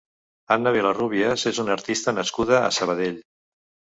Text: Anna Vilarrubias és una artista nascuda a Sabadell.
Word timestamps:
Anna 0.53 0.71
Vilarrubias 0.77 1.43
és 1.51 1.59
una 1.65 1.75
artista 1.81 2.15
nascuda 2.21 2.57
a 2.61 2.75
Sabadell. 2.81 3.21